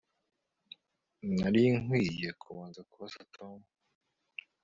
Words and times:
Nari 1.37 1.63
nkwiye 1.81 2.29
kubanza 2.41 2.79
kubaza 2.89 3.19
Tom 3.35 3.57